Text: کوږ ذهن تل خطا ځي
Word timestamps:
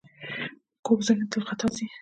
کوږ 0.85 0.99
ذهن 1.07 1.25
تل 1.31 1.41
خطا 1.49 1.67
ځي 1.75 1.85